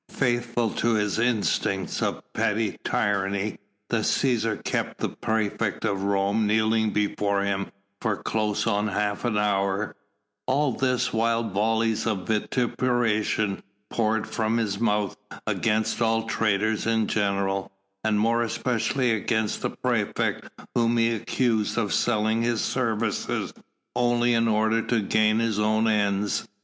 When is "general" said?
17.05-17.71